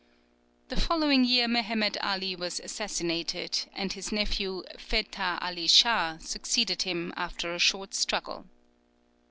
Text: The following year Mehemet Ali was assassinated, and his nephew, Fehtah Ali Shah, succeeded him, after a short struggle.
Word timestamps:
The 0.69 0.81
following 0.81 1.23
year 1.25 1.47
Mehemet 1.47 1.95
Ali 2.03 2.35
was 2.35 2.59
assassinated, 2.59 3.69
and 3.71 3.93
his 3.93 4.11
nephew, 4.11 4.63
Fehtah 4.79 5.37
Ali 5.39 5.67
Shah, 5.67 6.17
succeeded 6.17 6.81
him, 6.81 7.13
after 7.15 7.53
a 7.53 7.59
short 7.59 7.93
struggle. 7.93 8.47